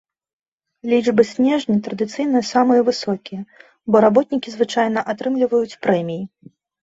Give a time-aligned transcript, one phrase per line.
[0.93, 3.41] Лічбы снежня традыцыйна самыя высокія,
[3.95, 6.53] бо работнікі звычайна атрымліваюць прэміі.